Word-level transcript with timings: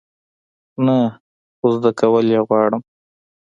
نه، 0.85 0.97
خو 1.57 1.65
زده 1.75 1.91
کول 1.99 2.25
یی 2.33 2.41
غواړم 2.47 2.81